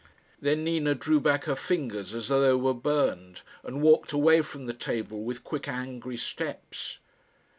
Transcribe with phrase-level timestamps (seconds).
[0.41, 4.65] Then Nina drew back her fingers as though they were burned, and walked away from
[4.65, 6.97] the table with quick angry steps.